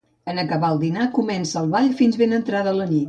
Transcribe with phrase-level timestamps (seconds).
[0.31, 2.99] En acabar el dinar comença el ball fins ben entrada la nit.